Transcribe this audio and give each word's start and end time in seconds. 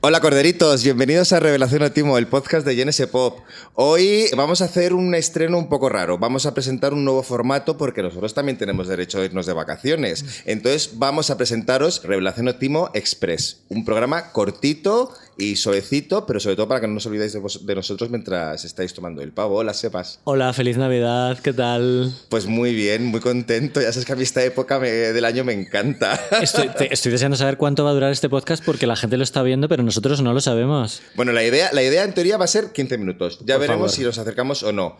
Hola 0.00 0.20
Corderitos, 0.20 0.84
bienvenidos 0.84 1.32
a 1.32 1.40
Revelación 1.40 1.82
Otimo, 1.82 2.18
el 2.18 2.28
podcast 2.28 2.64
de 2.64 2.76
GNS 2.76 3.08
Pop. 3.08 3.40
Hoy 3.74 4.26
vamos 4.36 4.62
a 4.62 4.66
hacer 4.66 4.94
un 4.94 5.12
estreno 5.16 5.58
un 5.58 5.68
poco 5.68 5.88
raro. 5.88 6.18
Vamos 6.18 6.46
a 6.46 6.54
presentar 6.54 6.94
un 6.94 7.04
nuevo 7.04 7.24
formato 7.24 7.76
porque 7.76 8.00
nosotros 8.00 8.32
también 8.32 8.56
tenemos 8.56 8.86
derecho 8.86 9.18
a 9.18 9.24
irnos 9.24 9.46
de 9.46 9.54
vacaciones. 9.54 10.44
Entonces 10.46 11.00
vamos 11.00 11.30
a 11.30 11.36
presentaros 11.36 12.04
Revelación 12.04 12.46
Otimo 12.46 12.90
Express, 12.94 13.64
un 13.70 13.84
programa 13.84 14.30
cortito 14.30 15.12
y 15.40 15.54
suavecito, 15.54 16.26
pero 16.26 16.40
sobre 16.40 16.56
todo 16.56 16.66
para 16.66 16.80
que 16.80 16.88
no 16.88 16.96
os 16.96 17.06
olvidéis 17.06 17.32
de, 17.32 17.38
vos- 17.38 17.64
de 17.64 17.74
nosotros 17.76 18.10
mientras 18.10 18.64
estáis 18.64 18.92
tomando 18.92 19.22
el 19.22 19.30
pavo. 19.32 19.56
Hola, 19.58 19.72
sepas. 19.72 20.18
Hola, 20.24 20.52
feliz 20.52 20.76
Navidad, 20.76 21.38
¿qué 21.38 21.52
tal? 21.52 22.12
Pues 22.28 22.46
muy 22.46 22.74
bien, 22.74 23.04
muy 23.06 23.20
contento. 23.20 23.80
Ya 23.80 23.92
sabes 23.92 24.04
que 24.04 24.12
a 24.12 24.16
mí 24.16 24.24
esta 24.24 24.42
época 24.44 24.80
me- 24.80 24.90
del 24.90 25.24
año 25.24 25.44
me 25.44 25.52
encanta. 25.52 26.20
Estoy, 26.42 26.68
te- 26.70 26.92
estoy 26.92 27.12
deseando 27.12 27.36
saber 27.36 27.56
cuánto 27.56 27.84
va 27.84 27.90
a 27.90 27.94
durar 27.94 28.10
este 28.10 28.28
podcast 28.28 28.64
porque 28.64 28.86
la 28.88 28.96
gente 28.96 29.16
lo 29.16 29.22
está 29.22 29.42
viendo, 29.42 29.68
pero 29.68 29.84
nosotros 29.84 30.20
no 30.22 30.32
lo 30.32 30.40
sabemos. 30.40 31.00
Bueno, 31.14 31.30
la 31.32 31.44
idea, 31.44 31.70
la 31.72 31.82
idea 31.84 32.02
en 32.02 32.12
teoría 32.14 32.36
va 32.36 32.44
a 32.44 32.48
ser 32.48 32.72
15 32.72 32.98
minutos. 32.98 33.38
Ya 33.44 33.54
Por 33.54 33.60
veremos 33.60 33.92
favor. 33.92 33.96
si 33.96 34.02
nos 34.02 34.18
acercamos 34.18 34.62
o 34.64 34.72
no. 34.72 34.98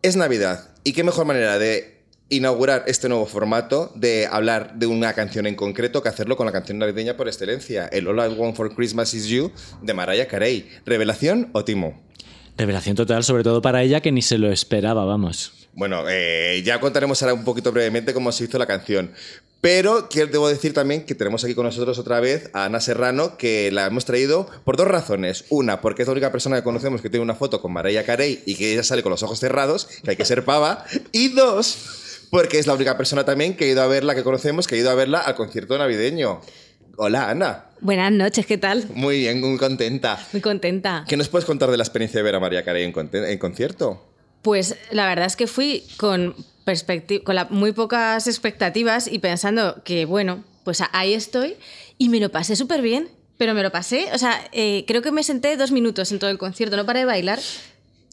Es 0.00 0.16
Navidad. 0.16 0.70
¿Y 0.82 0.94
qué 0.94 1.04
mejor 1.04 1.26
manera 1.26 1.58
de 1.58 2.01
inaugurar 2.32 2.84
este 2.86 3.08
nuevo 3.08 3.26
formato 3.26 3.92
de 3.94 4.26
hablar 4.26 4.74
de 4.74 4.86
una 4.86 5.12
canción 5.12 5.46
en 5.46 5.54
concreto 5.54 6.02
que 6.02 6.08
hacerlo 6.08 6.36
con 6.36 6.46
la 6.46 6.52
canción 6.52 6.78
navideña 6.78 7.16
por 7.16 7.28
excelencia? 7.28 7.86
El 7.86 8.08
All 8.08 8.18
I 8.18 8.34
Want 8.34 8.56
for 8.56 8.74
Christmas 8.74 9.14
Is 9.14 9.26
You 9.26 9.52
de 9.82 9.94
Mariah 9.94 10.26
Carey. 10.26 10.68
¿Revelación 10.84 11.50
o 11.52 11.64
timo? 11.64 12.00
Revelación 12.56 12.96
total, 12.96 13.22
sobre 13.24 13.44
todo 13.44 13.62
para 13.62 13.82
ella 13.82 14.00
que 14.00 14.12
ni 14.12 14.22
se 14.22 14.38
lo 14.38 14.50
esperaba, 14.50 15.04
vamos. 15.04 15.52
Bueno, 15.74 16.04
eh, 16.08 16.62
ya 16.64 16.80
contaremos 16.80 17.22
ahora 17.22 17.34
un 17.34 17.44
poquito 17.44 17.72
brevemente 17.72 18.12
cómo 18.12 18.32
se 18.32 18.44
hizo 18.44 18.58
la 18.58 18.66
canción. 18.66 19.12
Pero 19.62 20.08
quiero, 20.10 20.30
debo 20.30 20.48
decir 20.48 20.74
también 20.74 21.04
que 21.06 21.14
tenemos 21.14 21.44
aquí 21.44 21.54
con 21.54 21.64
nosotros 21.64 21.96
otra 21.96 22.18
vez 22.18 22.50
a 22.52 22.64
Ana 22.64 22.80
Serrano, 22.80 23.36
que 23.38 23.70
la 23.70 23.86
hemos 23.86 24.04
traído 24.04 24.48
por 24.64 24.76
dos 24.76 24.88
razones. 24.88 25.44
Una, 25.50 25.80
porque 25.80 26.02
es 26.02 26.08
la 26.08 26.12
única 26.12 26.32
persona 26.32 26.56
que 26.56 26.64
conocemos 26.64 27.00
que 27.00 27.08
tiene 27.08 27.22
una 27.22 27.36
foto 27.36 27.62
con 27.62 27.72
Mariah 27.72 28.04
Carey 28.04 28.42
y 28.44 28.56
que 28.56 28.72
ella 28.72 28.82
sale 28.82 29.04
con 29.04 29.10
los 29.10 29.22
ojos 29.22 29.38
cerrados, 29.38 29.86
que 30.02 30.10
hay 30.10 30.16
que 30.16 30.24
ser 30.24 30.44
pava. 30.44 30.84
Y 31.12 31.28
dos, 31.28 32.01
porque 32.32 32.58
es 32.58 32.66
la 32.66 32.72
única 32.72 32.96
persona 32.96 33.24
también 33.26 33.54
que 33.54 33.66
ha 33.66 33.68
ido 33.68 33.82
a 33.82 33.86
verla, 33.86 34.14
que 34.14 34.22
conocemos, 34.22 34.66
que 34.66 34.74
ha 34.76 34.78
ido 34.78 34.90
a 34.90 34.94
verla 34.94 35.18
al 35.18 35.34
concierto 35.34 35.76
navideño. 35.76 36.40
Hola, 36.96 37.28
Ana. 37.28 37.66
Buenas 37.82 38.10
noches, 38.10 38.46
¿qué 38.46 38.56
tal? 38.56 38.86
Muy 38.94 39.18
bien, 39.18 39.38
muy 39.42 39.58
contenta. 39.58 40.18
Muy 40.32 40.40
contenta. 40.40 41.04
¿Qué 41.06 41.18
nos 41.18 41.28
puedes 41.28 41.44
contar 41.44 41.70
de 41.70 41.76
la 41.76 41.82
experiencia 41.82 42.18
de 42.20 42.22
ver 42.24 42.34
a 42.34 42.40
Mariah 42.40 42.64
Carey 42.64 42.84
en, 42.84 42.94
en 43.12 43.38
concierto? 43.38 44.02
Pues 44.40 44.76
la 44.92 45.06
verdad 45.08 45.26
es 45.26 45.36
que 45.36 45.46
fui 45.46 45.84
con, 45.98 46.34
con 47.22 47.34
la- 47.34 47.44
muy 47.50 47.72
pocas 47.72 48.26
expectativas 48.26 49.08
y 49.12 49.18
pensando 49.18 49.82
que, 49.84 50.06
bueno, 50.06 50.42
pues 50.64 50.82
ahí 50.92 51.12
estoy 51.12 51.56
y 51.98 52.08
me 52.08 52.18
lo 52.18 52.30
pasé 52.32 52.56
súper 52.56 52.80
bien. 52.80 53.10
Pero 53.38 53.54
me 53.54 53.62
lo 53.62 53.72
pasé, 53.72 54.06
o 54.14 54.18
sea, 54.18 54.40
eh, 54.52 54.84
creo 54.86 55.02
que 55.02 55.10
me 55.10 55.24
senté 55.24 55.56
dos 55.56 55.72
minutos 55.72 56.12
en 56.12 56.20
todo 56.20 56.30
el 56.30 56.38
concierto, 56.38 56.76
no 56.76 56.86
paré 56.86 57.00
de 57.00 57.06
bailar. 57.06 57.40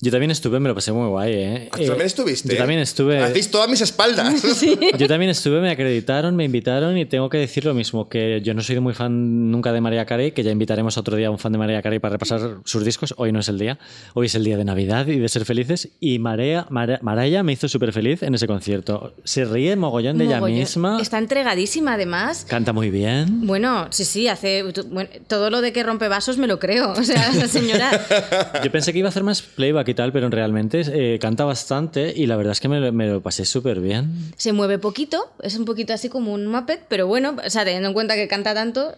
Yo 0.01 0.11
también 0.11 0.31
estuve, 0.31 0.59
me 0.59 0.69
lo 0.69 0.75
pasé 0.75 0.91
muy 0.93 1.07
guay, 1.09 1.33
¿eh? 1.33 1.69
¿Tú 1.73 1.81
Eh, 1.81 1.87
también 1.87 2.05
estuviste? 2.07 2.49
Yo 2.49 2.57
también 2.57 2.79
estuve. 2.79 3.19
Hacéis 3.19 3.51
todas 3.51 3.69
mis 3.69 3.81
espaldas. 3.81 4.41
Yo 4.97 5.07
también 5.07 5.29
estuve, 5.29 5.59
me 5.59 5.69
acreditaron, 5.71 6.35
me 6.35 6.45
invitaron 6.45 6.97
y 6.97 7.05
tengo 7.05 7.29
que 7.29 7.37
decir 7.37 7.65
lo 7.65 7.73
mismo, 7.73 8.07
que 8.07 8.39
yo 8.41 8.53
no 8.53 8.61
soy 8.61 8.79
muy 8.79 8.93
fan 8.93 9.51
nunca 9.51 9.73
de 9.73 9.81
María 9.81 10.05
Carey, 10.05 10.31
que 10.31 10.41
ya 10.43 10.51
invitaremos 10.51 10.97
otro 10.97 11.17
día 11.17 11.27
a 11.27 11.31
un 11.31 11.37
fan 11.39 11.51
de 11.51 11.57
María 11.57 11.81
Carey 11.81 11.99
para 11.99 12.13
repasar 12.13 12.59
sus 12.63 12.85
discos. 12.85 13.13
Hoy 13.17 13.31
no 13.33 13.39
es 13.39 13.49
el 13.49 13.59
día, 13.59 13.77
hoy 14.13 14.27
es 14.27 14.35
el 14.35 14.43
día 14.45 14.55
de 14.57 14.63
Navidad 14.63 15.05
y 15.07 15.19
de 15.19 15.27
ser 15.27 15.43
felices. 15.43 15.89
Y 15.99 16.19
Marea, 16.19 16.65
Maraya 16.69 17.43
me 17.43 17.51
hizo 17.53 17.67
súper 17.67 17.91
feliz 17.91 18.23
en 18.23 18.35
ese 18.35 18.47
concierto. 18.47 19.13
Se 19.25 19.43
ríe 19.43 19.75
mogollón 19.75 20.17
de 20.17 20.25
ella 20.25 20.39
misma, 20.39 21.01
Está 21.01 21.17
entregadísima, 21.17 21.95
además. 21.95 22.45
canta 22.47 22.71
muy 22.71 22.89
bien. 22.89 23.45
Bueno, 23.45 23.87
sí, 23.91 24.05
sí, 24.05 24.27
hace. 24.29 24.63
bueno, 24.87 25.09
todo 25.27 25.49
lo 25.49 25.59
de 25.61 25.73
que 25.73 25.83
rompe 25.83 26.07
vasos 26.07 26.37
me 26.37 26.47
lo 26.47 26.57
creo. 26.59 26.93
O 26.93 27.03
sea, 27.03 27.29
esa 27.31 27.47
señora. 27.47 27.89
Yo 28.63 28.71
pensé 28.71 28.93
que 28.93 28.99
iba 28.99 29.07
a 29.07 29.09
hacer 29.09 29.23
más 29.23 29.41
playback 29.41 29.88
y 29.89 29.93
tal, 29.93 30.11
pero 30.11 30.29
realmente 30.29 30.81
eh, 30.85 31.19
canta 31.19 31.45
bastante 31.45 32.13
y 32.15 32.25
la 32.27 32.35
verdad 32.37 32.51
es 32.53 32.59
que 32.59 32.67
me, 32.69 32.79
lo- 32.79 32.91
me 32.93 33.07
lo 33.07 33.21
pasé 33.21 33.45
súper 33.45 33.79
bien. 33.79 34.31
se 34.37 34.53
mueve 34.53 34.79
poquito, 34.79 35.31
es 35.41 35.55
un 35.57 35.65
poquito 35.65 35.93
así 35.93 36.09
como 36.09 36.33
un 36.33 36.47
Muppet, 36.47 36.81
pero 36.87 37.07
bueno, 37.07 37.35
o 37.45 37.49
sea, 37.49 37.63
teniendo 37.65 37.87
en 37.89 37.93
cuenta 37.93 38.15
que 38.15 38.27
canta 38.27 38.53
tanto. 38.53 38.95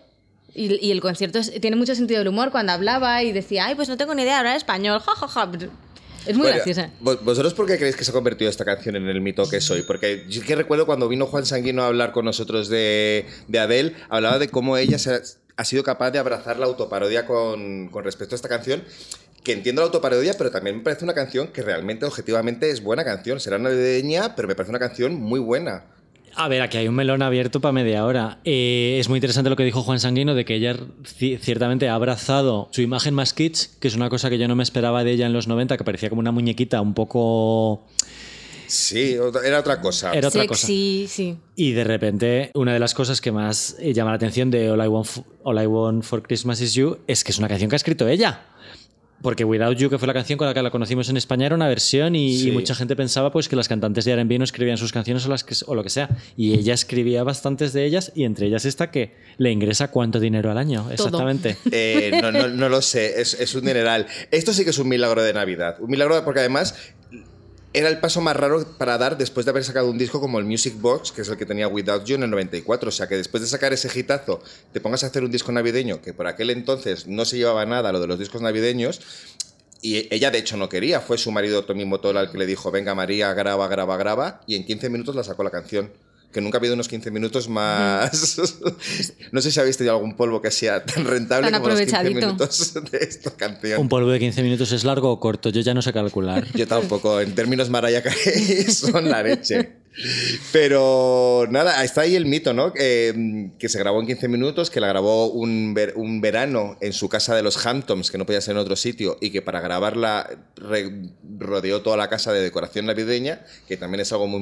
Y, 0.53 0.85
y 0.85 0.91
el 0.91 1.00
concierto 1.00 1.40
es- 1.40 1.51
tiene 1.62 1.78
mucho 1.78 1.96
sentido 1.96 2.19
del 2.19 2.28
humor 2.28 2.51
cuando 2.51 2.74
hablaba 2.74 3.24
y 3.24 3.31
decía, 3.31 3.68
ay, 3.68 3.75
pues 3.75 3.88
no 3.88 3.96
tengo 3.96 4.13
ni 4.13 4.24
idea 4.24 4.34
de 4.34 4.40
hablar 4.40 4.57
español, 4.57 5.00
ja, 5.00 5.16
ja, 5.16 5.28
ja. 5.28 5.50
Es 6.25 6.35
muy 6.35 6.44
Bueno, 6.44 6.56
graciosa. 6.57 6.90
¿vos- 7.00 7.24
¿Vosotros 7.24 7.53
por 7.53 7.66
qué 7.66 7.78
creéis 7.78 7.96
que 7.96 8.03
se 8.03 8.12
ha 8.12 8.13
convertido 8.13 8.50
esta 8.50 8.66
canción 8.66 8.96
en 8.97 9.07
el 9.07 9.22
mito 9.22 9.50
que 9.50 9.59
soy? 9.62 9.81
Porque 9.84 10.25
yo 10.30 10.44
que 10.44 10.56
recuerdo 10.56 10.85
cuando 10.85 11.07
vino 11.07 11.25
Juan 11.25 11.46
Sanguino 11.46 11.84
a 11.84 11.88
hablar 11.88 12.12
con 12.12 12.25
nosotros 12.25 12.68
de, 12.68 13.25
de 13.47 13.59
Adele, 13.59 13.96
hablaba 14.09 14.38
de 14.40 14.50
cómo 14.50 14.75
ella 14.78 15.00
se 15.00 15.13
ha, 15.16 15.22
ha 15.57 15.66
sido 15.66 15.84
capaz 15.84 16.12
de 16.12 16.19
abrazar 16.19 16.59
la 16.59 16.66
autoparodia 16.68 17.25
con, 17.25 17.88
con 17.90 18.03
respecto 18.03 18.35
a 18.35 18.38
esta 18.38 18.50
canción. 18.50 18.84
Que 19.44 19.53
entiendo 19.53 19.81
la 19.81 19.88
autoparodia, 19.88 20.35
pero 20.38 20.52
también 20.52 20.78
me 20.78 20.84
parece 20.84 21.03
una 21.03 21.13
canción 21.16 21.47
que 21.47 21.62
realmente, 21.63 22.06
objetivamente, 22.06 22.69
es 22.69 22.84
buena 22.84 23.03
canción. 23.03 23.40
Será 23.40 23.57
navideña, 23.57 24.35
pero 24.35 24.47
me 24.47 24.53
parece 24.56 24.69
una 24.69 24.79
canción 24.79 25.16
muy 25.16 25.40
buena. 25.40 25.85
A 26.35 26.47
ver, 26.47 26.62
aquí 26.62 26.78
hay 26.78 26.88
un 26.88 26.96
melón 26.96 27.22
abierto 27.24 27.59
para 27.59 27.72
media 27.74 28.06
hora. 28.06 28.40
Eh, 28.46 28.97
es 29.01 29.09
muy 29.09 29.18
interesante 29.18 29.50
lo 29.50 29.56
que 29.57 29.63
dijo 29.66 29.81
Juan 29.84 30.00
Sanguino 30.00 30.34
de 30.35 30.46
que 30.46 30.56
ella 30.56 30.78
ci- 31.03 31.38
ciertamente 31.40 31.90
ha 31.90 31.96
abrazado 31.96 32.69
su 32.72 32.81
imagen 32.81 33.13
más 33.13 33.34
kitsch, 33.34 33.68
que 33.81 33.88
es 33.90 33.96
una 33.96 34.09
cosa 34.09 34.30
que 34.30 34.38
yo 34.38 34.47
no 34.47 34.56
me 34.56 34.63
esperaba 34.63 35.03
de 35.03 35.12
ella 35.12 35.25
en 35.25 35.34
los 35.34 35.47
90, 35.47 35.75
que 35.75 35.84
parecía 35.84 36.09
como 36.09 36.19
una 36.22 36.31
muñequita 36.31 36.80
un 36.80 36.94
poco... 36.94 37.85
Sí, 38.68 39.18
era 39.44 39.59
otra 39.59 39.81
cosa. 39.81 40.13
Era 40.13 40.30
otra 40.30 40.47
cosa. 40.47 40.62
Sexy, 40.68 41.06
sí. 41.09 41.38
Y 41.57 41.74
de 41.74 41.84
repente, 41.84 42.51
una 42.53 42.74
de 42.74 42.80
las 42.80 42.94
cosas 42.94 43.19
que 43.19 43.34
más 43.34 43.75
eh, 43.80 43.91
llama 43.94 44.12
la 44.12 44.16
atención 44.16 44.50
de 44.50 44.72
All 44.72 44.81
I, 44.81 44.88
Want 44.88 45.07
All 45.44 45.62
I 45.62 45.66
Want 45.66 46.03
for 46.06 46.24
Christmas 46.24 46.62
Is 46.62 46.74
You 46.75 47.00
es 47.07 47.25
que 47.25 47.31
es 47.34 47.40
una 47.40 47.50
canción 47.50 47.69
que 47.69 47.75
ha 47.75 47.78
escrito 47.78 48.07
ella. 48.07 48.46
Porque 49.21 49.43
Without 49.43 49.77
You, 49.77 49.89
que 49.89 49.97
fue 49.97 50.07
la 50.07 50.13
canción 50.13 50.37
con 50.37 50.47
la 50.47 50.53
que 50.53 50.61
la 50.61 50.71
conocimos 50.71 51.09
en 51.09 51.17
España, 51.17 51.45
era 51.45 51.55
una 51.55 51.67
versión 51.67 52.15
y, 52.15 52.37
Sí. 52.37 52.49
y 52.49 52.51
mucha 52.51 52.73
gente 52.75 52.95
pensaba 52.95 53.31
pues 53.31 53.47
que 53.49 53.55
las 53.55 53.67
cantantes 53.67 54.05
de 54.05 54.11
R&B 54.13 54.37
no 54.39 54.43
escribían 54.43 54.77
sus 54.77 54.91
canciones 54.91 55.25
o, 55.25 55.29
las 55.29 55.43
que, 55.43 55.55
o 55.65 55.75
lo 55.75 55.83
que 55.83 55.89
sea. 55.89 56.09
Y 56.35 56.53
ella 56.53 56.73
escribía 56.73 57.23
bastantes 57.23 57.73
de 57.73 57.85
ellas 57.85 58.11
y 58.15 58.23
entre 58.23 58.47
ellas 58.47 58.65
esta 58.65 58.91
que 58.91 59.13
le 59.37 59.51
ingresa 59.51 59.89
cuánto 59.91 60.19
dinero 60.19 60.51
al 60.51 60.57
año, 60.57 60.89
exactamente. 60.91 61.57
Eh, 61.71 62.19
no, 62.21 62.31
no, 62.31 62.47
no 62.47 62.69
lo 62.69 62.81
sé, 62.81 63.21
es, 63.21 63.33
es 63.33 63.53
un 63.55 63.61
dineral. 63.65 64.05
Esto 64.31 64.53
sí 64.53 64.63
que 64.63 64.71
es 64.71 64.79
un 64.79 64.87
milagro 64.89 65.23
de 65.23 65.33
Navidad. 65.33 65.77
Un 65.79 65.89
milagro 65.89 66.23
porque 66.25 66.39
además 66.41 66.75
era 67.73 67.87
el 67.87 67.99
paso 67.99 68.19
más 68.19 68.35
raro 68.35 68.65
para 68.77 68.97
dar 68.97 69.17
después 69.17 69.45
de 69.45 69.51
haber 69.51 69.63
sacado 69.63 69.89
un 69.89 69.97
disco 69.97 70.19
como 70.19 70.39
el 70.39 70.45
Music 70.45 70.75
Box, 70.79 71.11
que 71.11 71.21
es 71.21 71.29
el 71.29 71.37
que 71.37 71.45
tenía 71.45 71.67
Without 71.67 72.03
You 72.03 72.15
en 72.15 72.23
el 72.23 72.29
94. 72.29 72.89
O 72.89 72.91
sea, 72.91 73.07
que 73.07 73.15
después 73.15 73.41
de 73.41 73.47
sacar 73.47 73.71
ese 73.71 73.87
hitazo, 73.97 74.41
te 74.73 74.81
pongas 74.81 75.03
a 75.03 75.07
hacer 75.07 75.23
un 75.23 75.31
disco 75.31 75.51
navideño, 75.51 76.01
que 76.01 76.13
por 76.13 76.27
aquel 76.27 76.49
entonces 76.49 77.07
no 77.07 77.23
se 77.23 77.37
llevaba 77.37 77.65
nada 77.65 77.91
lo 77.91 77.99
de 78.01 78.07
los 78.07 78.19
discos 78.19 78.41
navideños. 78.41 79.01
Y 79.81 80.13
ella, 80.13 80.31
de 80.31 80.37
hecho, 80.39 80.57
no 80.57 80.69
quería. 80.69 80.99
Fue 80.99 81.17
su 81.17 81.31
marido 81.31 81.63
Tommy 81.63 81.85
Motola 81.85 82.21
el 82.21 82.29
que 82.29 82.37
le 82.37 82.45
dijo: 82.45 82.71
Venga, 82.71 82.93
María, 82.93 83.33
graba, 83.33 83.67
graba, 83.67 83.97
graba. 83.97 84.41
Y 84.45 84.55
en 84.55 84.65
15 84.65 84.89
minutos 84.89 85.15
la 85.15 85.23
sacó 85.23 85.43
la 85.43 85.49
canción. 85.49 85.91
Que 86.31 86.42
nunca 86.42 86.58
ha 86.58 86.59
habido 86.59 86.75
unos 86.75 86.88
15 86.88 87.12
minutos 87.12 87.50
más. 87.50 88.40
no 89.31 89.42
sé 89.42 89.52
si 89.52 89.59
habéis 89.59 89.78
tenido 89.78 89.96
algún 89.96 90.16
polvo 90.16 90.42
que 90.42 90.50
sea 90.52 90.84
tan 90.86 91.06
rentable 91.06 91.52
Tan 91.52 91.62
como 91.62 91.69
los 91.74 91.80
15 91.80 91.96
aprovechadito. 91.96 92.28
minutos 92.28 92.74
de 92.92 92.97
esta 93.00 93.31
canción. 93.31 93.81
Un 93.81 93.90
polvo 93.90 94.09
de 94.09 94.19
15 94.19 94.42
minutos 94.44 94.72
es 94.72 94.84
largo 94.84 95.12
o 95.12 95.19
corto, 95.19 95.50
yo 95.50 95.62
ya 95.62 95.74
no 95.74 95.81
sé 95.81 95.92
calcular. 95.92 96.47
Yo 96.53 96.68
tampoco, 96.68 97.19
en 97.19 97.36
términos 97.36 97.69
Mariah 97.69 98.02
Carey 98.02 98.64
son 98.72 99.09
la 99.09 99.24
leche. 99.24 99.81
Pero 100.52 101.47
nada, 101.50 101.84
está 101.84 102.02
ahí 102.02 102.16
el 102.16 102.25
mito, 102.25 102.53
¿no? 102.53 102.74
Eh, 102.78 103.50
que 103.59 103.69
se 103.69 103.78
grabó 103.79 104.00
en 104.00 104.07
15 104.07 104.28
minutos, 104.28 104.69
que 104.69 104.79
la 104.79 104.88
grabó 104.88 105.28
un, 105.28 105.74
ver- 105.74 105.94
un 105.96 106.22
verano 106.22 106.78
en 106.81 106.94
su 106.94 107.09
casa 107.09 107.35
de 107.35 107.44
los 107.44 107.63
Hamptons, 107.66 108.09
que 108.12 108.18
no 108.18 108.25
podía 108.25 108.41
ser 108.41 108.53
en 108.53 108.59
otro 108.59 108.75
sitio, 108.75 109.18
y 109.22 109.31
que 109.31 109.41
para 109.41 109.59
grabarla 109.62 110.30
rodeó 111.38 111.81
toda 111.81 111.97
la 111.97 112.09
casa 112.09 112.31
de 112.34 112.41
decoración 112.41 112.85
navideña, 112.85 113.46
que 113.68 113.78
también 113.78 114.01
es 114.01 114.12
algo 114.12 114.28
muy 114.28 114.40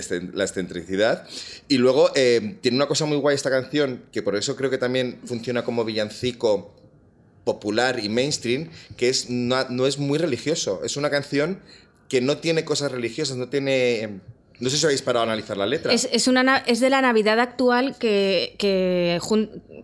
excen- 0.00 0.32
la 0.34 0.44
excentricidad. 0.44 1.26
Y 1.68 1.78
luego 1.78 2.10
eh, 2.14 2.56
tiene 2.60 2.76
una 2.76 2.86
cosa 2.86 3.04
muy 3.06 3.16
guay 3.16 3.34
esta 3.34 3.50
canción, 3.50 4.04
que 4.12 4.22
por 4.22 4.36
eso 4.36 4.56
creo 4.56 4.70
que 4.70 4.78
también 4.78 5.18
funciona 5.24 5.64
como 5.64 5.84
villancico 5.84 6.74
popular 7.44 7.98
y 8.02 8.08
mainstream, 8.08 8.70
que 8.96 9.08
es, 9.08 9.28
no 9.68 9.86
es 9.86 9.98
muy 9.98 10.18
religioso. 10.18 10.82
Es 10.84 10.96
una 10.96 11.10
canción 11.10 11.58
que 12.12 12.20
no 12.20 12.36
tiene 12.36 12.62
cosas 12.62 12.92
religiosas, 12.92 13.38
no 13.38 13.48
tiene... 13.48 14.20
No 14.60 14.68
sé 14.68 14.76
si 14.76 14.84
habéis 14.84 15.00
parado 15.00 15.24
a 15.24 15.28
analizar 15.28 15.56
la 15.56 15.64
letra. 15.64 15.94
Es, 15.94 16.04
de 16.04 16.90
la 16.90 17.00
Navidad 17.00 17.40
actual 17.40 17.96
que, 17.98 18.54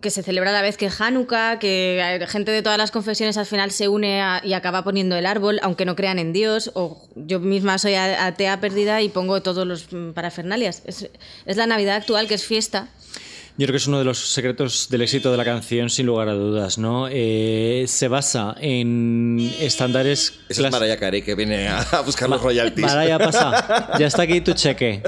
se 0.03 0.23
celebra 0.23 0.51
a 0.51 0.53
la 0.53 0.61
vez 0.61 0.77
que 0.77 0.91
Hanukkah, 0.95 1.57
que 1.57 2.23
gente 2.29 2.51
de 2.51 2.61
todas 2.61 2.77
las 2.77 2.91
confesiones 2.91 3.35
al 3.37 3.47
final 3.47 3.71
se 3.71 3.87
une 3.87 4.21
y 4.43 4.53
acaba 4.53 4.83
poniendo 4.83 5.15
el 5.15 5.25
árbol, 5.25 5.59
aunque 5.63 5.85
no 5.85 5.95
crean 5.95 6.19
en 6.19 6.31
Dios. 6.31 6.69
O 6.75 7.01
yo 7.15 7.39
misma 7.39 7.79
soy 7.79 7.95
atea 7.95 8.61
perdida 8.61 9.01
y 9.01 9.09
pongo 9.09 9.41
todos 9.41 9.65
los 9.65 9.91
mm, 9.91 10.11
parafernalias. 10.11 10.83
Es 10.85 11.57
la 11.57 11.65
Navidad 11.65 11.95
actual 11.95 12.27
que 12.27 12.35
es 12.35 12.45
fiesta. 12.45 12.89
Yo 13.59 13.65
creo 13.65 13.73
que 13.73 13.77
es 13.79 13.87
uno 13.87 13.99
de 13.99 14.05
los 14.05 14.31
secretos 14.31 14.87
del 14.89 15.01
éxito 15.01 15.31
de 15.31 15.35
la 15.35 15.43
canción, 15.43 15.89
sin 15.89 16.05
lugar 16.05 16.29
a 16.29 16.33
dudas, 16.33 16.77
¿no? 16.77 17.09
Eh, 17.11 17.83
se 17.89 18.07
basa 18.07 18.55
en 18.61 19.51
estándares... 19.59 20.39
Esa 20.47 20.67
es 20.67 20.71
Mariah 20.71 20.95
Carey 20.95 21.23
que 21.23 21.35
viene 21.35 21.67
a, 21.67 21.85
buscar 22.05 22.29
los 22.29 22.41
royalties. 22.41 22.87
Mariah 22.87 23.19
pasa. 23.19 23.89
Ya 23.99 24.07
está 24.07 24.21
aquí 24.21 24.39
tu 24.39 24.53
cheque. 24.53 25.03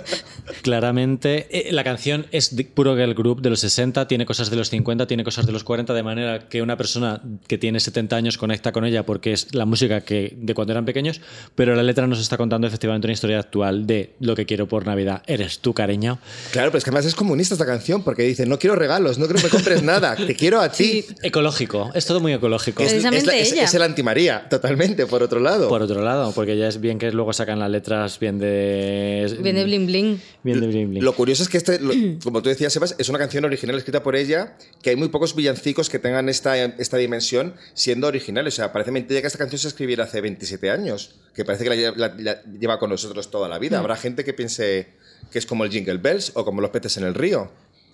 Claramente, 0.63 1.47
eh, 1.49 1.71
la 1.71 1.85
canción 1.85 2.27
es 2.33 2.53
puro 2.73 2.97
girl 2.97 3.13
group 3.13 3.41
de 3.41 3.51
los 3.51 3.61
60, 3.61 4.09
tiene 4.09 4.25
cosas 4.25 4.49
de 4.49 4.57
los 4.57 4.69
50, 4.69 5.07
tiene 5.07 5.23
cosas 5.23 5.45
de 5.45 5.53
los 5.53 5.63
40, 5.63 5.93
de 5.93 6.03
manera 6.03 6.49
que 6.49 6.61
una 6.61 6.75
persona 6.75 7.21
que 7.47 7.57
tiene 7.57 7.79
70 7.79 8.17
años 8.17 8.37
conecta 8.37 8.73
con 8.73 8.83
ella 8.83 9.05
porque 9.05 9.31
es 9.31 9.55
la 9.55 9.65
música 9.65 10.01
que 10.01 10.33
de 10.35 10.53
cuando 10.53 10.73
eran 10.73 10.83
pequeños, 10.83 11.21
pero 11.55 11.73
la 11.73 11.83
letra 11.83 12.05
nos 12.05 12.19
está 12.19 12.35
contando 12.35 12.67
efectivamente 12.67 13.07
una 13.07 13.13
historia 13.13 13.39
actual 13.39 13.87
de 13.87 14.11
lo 14.19 14.35
que 14.35 14.45
quiero 14.45 14.67
por 14.67 14.85
Navidad. 14.85 15.23
Eres 15.25 15.59
tú, 15.59 15.73
cariño. 15.73 16.19
Claro, 16.51 16.69
pero 16.69 16.79
es 16.79 16.83
que 16.83 16.89
además 16.89 17.05
es 17.05 17.15
comunista 17.15 17.55
esta 17.55 17.65
canción 17.65 18.03
porque 18.03 18.23
dice, 18.23 18.40
no 18.45 18.57
quiero 18.59 18.75
regalos, 18.75 19.17
no 19.17 19.25
quiero 19.25 19.39
que 19.39 19.45
me 19.47 19.49
compres 19.51 19.83
nada, 19.83 20.15
te 20.15 20.35
quiero 20.35 20.59
a 20.61 20.71
ti. 20.71 21.05
Ecológico, 21.21 21.91
es 21.93 22.05
todo 22.05 22.19
muy 22.19 22.33
ecológico. 22.33 22.83
Es, 22.83 22.93
es, 22.93 23.03
la- 23.03 23.35
es- 23.35 23.51
ella. 23.53 23.63
es 23.63 23.73
el 23.73 23.81
anti-María, 23.81 24.47
totalmente, 24.49 25.05
por 25.07 25.23
otro 25.23 25.39
lado. 25.39 25.67
Por 25.69 25.81
otro 25.81 26.01
lado, 26.01 26.31
porque 26.33 26.57
ya 26.57 26.67
es 26.67 26.79
bien 26.79 26.97
que 26.99 27.11
luego 27.11 27.33
sacan 27.33 27.59
las 27.59 27.69
letras 27.69 28.19
bien 28.19 28.39
de. 28.39 29.37
Bien 29.41 29.55
de 29.55 29.63
bling 29.63 29.85
bling. 29.87 30.21
Bien 30.43 30.59
de 30.61 30.67
bling 30.67 30.89
bling. 30.91 31.03
Lo 31.03 31.13
curioso 31.13 31.43
es 31.43 31.49
que, 31.49 31.57
este, 31.57 31.79
lo- 31.79 31.93
como 32.23 32.41
tú 32.41 32.49
decías, 32.49 32.71
Sebas, 32.73 32.95
es 32.97 33.09
una 33.09 33.19
canción 33.19 33.43
original 33.45 33.75
escrita 33.77 34.03
por 34.03 34.15
ella, 34.15 34.55
que 34.81 34.91
hay 34.91 34.95
muy 34.95 35.09
pocos 35.09 35.35
villancicos 35.35 35.89
que 35.89 35.99
tengan 35.99 36.29
esta, 36.29 36.57
esta 36.63 36.97
dimensión 36.97 37.53
siendo 37.73 38.07
originales. 38.07 38.53
O 38.53 38.57
sea, 38.57 38.71
parece 38.73 38.91
mentira 38.91 39.21
que 39.21 39.27
esta 39.27 39.39
canción 39.39 39.59
se 39.59 39.67
escribiera 39.67 40.03
hace 40.05 40.21
27 40.21 40.69
años, 40.69 41.15
que 41.35 41.45
parece 41.45 41.63
que 41.63 41.69
la, 41.69 41.91
la- 41.95 42.15
la 42.17 42.41
lleva 42.59 42.79
con 42.79 42.89
nosotros 42.89 43.29
toda 43.31 43.47
la 43.49 43.59
vida. 43.59 43.79
Habrá 43.79 43.95
gente 43.95 44.23
que 44.23 44.33
piense 44.33 44.87
que 45.31 45.39
es 45.39 45.45
como 45.45 45.63
el 45.63 45.71
Jingle 45.71 45.97
Bells 45.97 46.31
o 46.35 46.43
como 46.43 46.61
los 46.61 46.71
peces 46.71 46.97
en 46.97 47.03
el 47.03 47.13
río. 47.13 47.51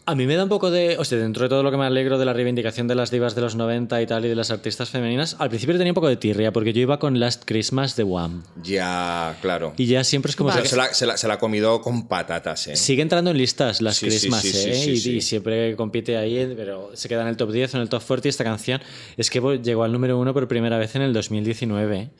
A 0.09 0.15
mí 0.15 0.25
me 0.25 0.37
da 0.37 0.43
un 0.43 0.49
poco 0.49 0.71
de. 0.71 0.97
O 0.97 1.03
sea, 1.03 1.17
dentro 1.17 1.43
de 1.43 1.49
todo 1.49 1.63
lo 1.63 1.69
que 1.69 1.75
me 1.75 1.83
alegro 1.85 2.17
de 2.17 2.23
la 2.23 2.31
reivindicación 2.31 2.87
de 2.87 2.95
las 2.95 3.11
divas 3.11 3.35
de 3.35 3.41
los 3.41 3.55
90 3.55 4.01
y 4.01 4.05
tal 4.07 4.23
y 4.25 4.29
de 4.29 4.35
las 4.35 4.51
artistas 4.51 4.89
femeninas, 4.89 5.35
al 5.37 5.49
principio 5.49 5.77
tenía 5.77 5.91
un 5.91 5.95
poco 5.95 6.07
de 6.07 6.15
tirria 6.15 6.53
porque 6.53 6.71
yo 6.71 6.79
iba 6.79 6.97
con 6.97 7.19
Last 7.19 7.43
Christmas 7.45 7.97
de 7.97 8.03
Wham. 8.05 8.43
Ya, 8.63 9.37
claro. 9.41 9.73
Y 9.75 9.85
ya 9.85 10.05
siempre 10.05 10.29
es 10.29 10.37
como. 10.37 10.49
Vale. 10.49 10.65
se, 10.65 10.77
la, 10.77 10.93
se 10.93 11.05
la- 11.05 11.17
se 11.17 11.27
la 11.27 11.37
comido 11.37 11.81
con 11.81 12.07
patatas, 12.07 12.67
¿eh? 12.67 12.77
Sigue 12.77 13.01
entrando 13.01 13.31
en 13.31 13.37
listas 13.37 13.81
las 13.81 13.97
Sí, 13.97 14.05
Christmas, 14.07 14.41
sí, 14.43 14.53
sí, 14.53 14.69
¿eh? 14.69 14.73
sí, 14.75 14.91
y, 14.91 14.97
sí. 14.97 15.15
y 15.17 15.21
siempre 15.21 15.75
compite 15.75 16.15
ahí, 16.15 16.53
pero 16.55 16.89
se 16.93 17.09
queda 17.09 17.23
en 17.23 17.27
el 17.27 17.35
top 17.35 17.51
10 17.51 17.73
o 17.73 17.77
en 17.77 17.83
el 17.83 17.89
top 17.89 18.01
40 18.07 18.27
y 18.27 18.29
esta 18.29 18.45
canción 18.45 18.81
es 19.17 19.29
que 19.29 19.41
llegó 19.61 19.83
al 19.83 19.91
número 19.91 20.17
uno 20.17 20.33
por 20.33 20.47
primera 20.47 20.77
vez 20.77 20.95
en 20.95 21.01
el 21.01 21.11
2019. 21.11 22.11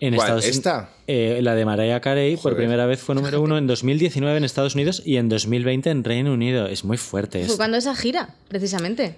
En 0.00 0.14
¿Cuál? 0.14 0.26
Estados 0.26 0.44
¿Esta? 0.46 0.90
Eh, 1.06 1.40
la 1.42 1.54
de 1.54 1.64
Mariah 1.64 2.00
Carey 2.00 2.36
por 2.36 2.56
primera 2.56 2.86
vez 2.86 3.00
fue 3.00 3.14
número 3.14 3.40
uno 3.40 3.58
en 3.58 3.66
2019 3.66 4.36
en 4.36 4.44
Estados 4.44 4.74
Unidos 4.74 5.02
y 5.04 5.16
en 5.16 5.28
2020 5.28 5.90
en 5.90 6.04
Reino 6.04 6.32
Unido. 6.32 6.66
Es 6.66 6.84
muy 6.84 6.96
fuerte. 6.96 7.44
Fue 7.44 7.56
cuando 7.56 7.76
esa 7.76 7.94
gira, 7.94 8.34
precisamente. 8.48 9.16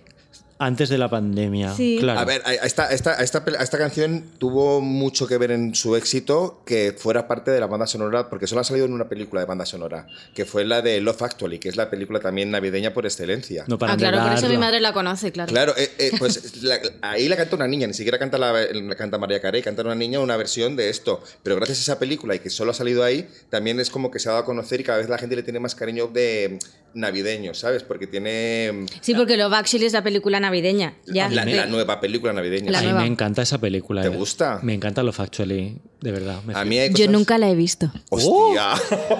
Antes 0.58 0.88
de 0.88 0.96
la 0.96 1.10
pandemia. 1.10 1.74
Sí. 1.74 1.98
Claro. 2.00 2.20
A 2.20 2.24
ver, 2.24 2.40
a- 2.46 2.54
esta, 2.54 2.84
a 2.86 2.92
esta, 2.92 3.10
a 3.12 3.22
esta, 3.22 3.44
pel- 3.44 3.56
a 3.58 3.62
esta 3.62 3.76
canción 3.76 4.24
tuvo 4.38 4.80
mucho 4.80 5.26
que 5.26 5.36
ver 5.36 5.50
en 5.50 5.74
su 5.74 5.96
éxito 5.96 6.62
que 6.64 6.94
fuera 6.96 7.28
parte 7.28 7.50
de 7.50 7.60
la 7.60 7.66
banda 7.66 7.86
sonora, 7.86 8.30
porque 8.30 8.46
solo 8.46 8.62
ha 8.62 8.64
salido 8.64 8.86
en 8.86 8.92
una 8.94 9.08
película 9.08 9.40
de 9.42 9.46
banda 9.46 9.66
sonora, 9.66 10.06
que 10.34 10.44
fue 10.46 10.64
la 10.64 10.80
de 10.80 11.00
Love 11.02 11.22
Actually, 11.22 11.58
que 11.58 11.68
es 11.68 11.76
la 11.76 11.90
película 11.90 12.20
también 12.20 12.50
navideña 12.50 12.94
por 12.94 13.04
excelencia. 13.04 13.64
no 13.68 13.78
paran 13.78 13.96
Ah, 13.96 13.98
claro, 13.98 14.22
por 14.22 14.32
eso 14.38 14.48
mi 14.48 14.56
madre 14.56 14.80
la 14.80 14.92
conoce, 14.92 15.30
claro. 15.32 15.52
Claro, 15.52 15.74
eh, 15.76 15.90
eh, 15.98 16.12
pues 16.18 16.62
la- 16.62 16.80
ahí 17.02 17.28
la 17.28 17.36
canta 17.36 17.56
una 17.56 17.68
niña, 17.68 17.86
ni 17.86 17.94
siquiera 17.94 18.18
canta, 18.18 18.38
la, 18.38 18.52
la 18.52 18.94
canta 18.96 19.18
María 19.18 19.40
Carey, 19.40 19.62
canta 19.62 19.82
una 19.82 19.94
niña 19.94 20.20
una 20.20 20.36
versión 20.36 20.74
de 20.76 20.88
esto. 20.88 21.22
Pero 21.42 21.56
gracias 21.56 21.78
a 21.78 21.82
esa 21.82 21.98
película 21.98 22.34
y 22.34 22.38
que 22.38 22.48
solo 22.50 22.70
ha 22.70 22.74
salido 22.74 23.04
ahí, 23.04 23.28
también 23.50 23.78
es 23.78 23.90
como 23.90 24.10
que 24.10 24.18
se 24.18 24.28
ha 24.28 24.32
dado 24.32 24.42
a 24.44 24.46
conocer 24.46 24.80
y 24.80 24.84
cada 24.84 24.98
vez 24.98 25.08
la 25.08 25.18
gente 25.18 25.36
le 25.36 25.42
tiene 25.42 25.60
más 25.60 25.74
cariño 25.74 26.06
de 26.06 26.58
navideño, 26.96 27.54
¿sabes? 27.54 27.82
Porque 27.82 28.06
tiene 28.06 28.86
Sí, 29.00 29.14
porque 29.14 29.36
Love 29.36 29.52
Actually 29.52 29.86
es 29.86 29.92
la 29.92 30.02
película 30.02 30.40
navideña. 30.40 30.94
Ya. 31.06 31.28
la, 31.28 31.66
nueva 31.66 32.00
película 32.00 32.32
navideña. 32.32 32.72
La 32.72 32.78
A 32.78 32.80
mí 32.80 32.86
nueva. 32.88 33.02
me 33.02 33.06
encanta 33.06 33.42
esa 33.42 33.58
película. 33.58 34.02
¿Te 34.02 34.08
eh. 34.08 34.10
gusta? 34.10 34.60
Me 34.62 34.74
encanta 34.74 35.02
Love 35.02 35.20
Actually, 35.20 35.76
de 36.06 36.12
verdad. 36.12 36.40
me 36.44 36.54
A 36.54 36.64
mí 36.64 36.78
hay 36.78 36.92
Yo 36.94 37.08
nunca 37.10 37.36
la 37.36 37.50
he 37.50 37.56
visto. 37.56 37.90
¡Hostia! 38.10 38.70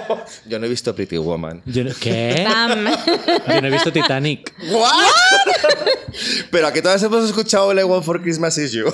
Yo 0.48 0.58
no 0.60 0.66
he 0.66 0.68
visto 0.68 0.94
Pretty 0.94 1.18
Woman. 1.18 1.60
Yo 1.66 1.82
no- 1.82 1.90
¿Qué? 1.98 2.46
Bam. 2.48 2.84
Yo 3.54 3.60
no 3.60 3.66
he 3.66 3.70
visto 3.72 3.92
Titanic. 3.92 4.54
Pero 6.50 6.66
aquí 6.68 6.80
todas 6.80 7.02
hemos 7.02 7.24
escuchado 7.26 7.66
All 7.68 7.78
I 7.78 7.82
Want 7.82 8.04
for 8.04 8.22
Christmas 8.22 8.56
Is 8.56 8.72
You. 8.72 8.84